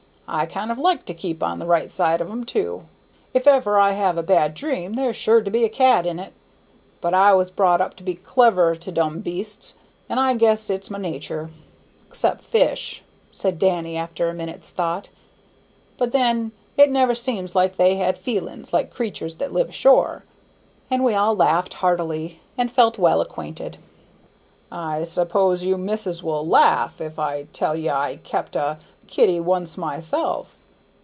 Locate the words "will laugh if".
26.23-27.19